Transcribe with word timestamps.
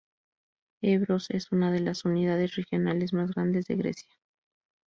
Evros 0.81 1.29
es 1.29 1.51
una 1.51 1.71
de 1.71 1.79
las 1.79 2.05
unidades 2.05 2.55
regionales 2.55 3.13
más 3.13 3.35
grandes 3.35 3.67
de 3.67 3.75
Grecia. 3.75 4.09